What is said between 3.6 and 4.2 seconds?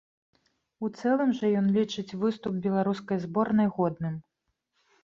годным.